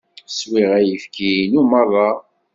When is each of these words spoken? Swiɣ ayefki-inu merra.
Swiɣ 0.37 0.69
ayefki-inu 0.79 1.61
merra. 1.71 2.09